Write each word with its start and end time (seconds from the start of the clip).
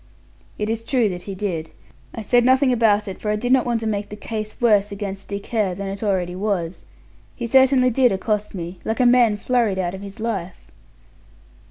"It 0.57 0.67
is 0.67 0.83
true 0.83 1.09
that 1.09 1.21
he 1.29 1.35
did. 1.35 1.69
I 2.11 2.23
said 2.23 2.43
nothing 2.43 2.73
about 2.73 3.07
it, 3.07 3.21
for 3.21 3.29
I 3.29 3.35
did 3.35 3.51
not 3.51 3.67
want 3.67 3.81
to 3.81 3.85
make 3.85 4.09
the 4.09 4.15
case 4.15 4.59
worse 4.59 4.91
against 4.91 5.27
Dick 5.27 5.45
Hare 5.45 5.75
than 5.75 5.89
it 5.89 6.01
already 6.01 6.35
was. 6.35 6.85
He 7.35 7.45
certainly 7.45 7.91
did 7.91 8.11
accost 8.11 8.55
me, 8.55 8.79
like 8.83 8.99
a 8.99 9.05
man 9.05 9.37
flurried 9.37 9.77
out 9.77 9.93
of 9.93 10.01
his 10.01 10.19
life." 10.19 10.71